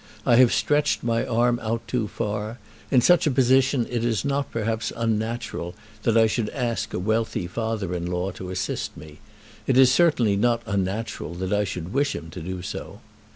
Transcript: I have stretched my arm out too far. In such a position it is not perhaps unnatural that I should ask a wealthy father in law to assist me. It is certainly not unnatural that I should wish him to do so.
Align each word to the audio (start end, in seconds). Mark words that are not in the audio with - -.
I 0.25 0.37
have 0.37 0.51
stretched 0.51 1.03
my 1.03 1.23
arm 1.27 1.59
out 1.61 1.87
too 1.87 2.07
far. 2.07 2.57
In 2.89 3.01
such 3.01 3.27
a 3.27 3.31
position 3.31 3.85
it 3.87 4.03
is 4.03 4.25
not 4.25 4.49
perhaps 4.49 4.91
unnatural 4.95 5.75
that 6.01 6.17
I 6.17 6.25
should 6.25 6.49
ask 6.49 6.91
a 6.91 6.97
wealthy 6.97 7.45
father 7.45 7.93
in 7.93 8.07
law 8.07 8.31
to 8.31 8.49
assist 8.49 8.97
me. 8.97 9.19
It 9.67 9.77
is 9.77 9.91
certainly 9.91 10.35
not 10.35 10.63
unnatural 10.65 11.35
that 11.35 11.53
I 11.53 11.65
should 11.65 11.93
wish 11.93 12.15
him 12.15 12.31
to 12.31 12.41
do 12.41 12.63
so. 12.63 12.99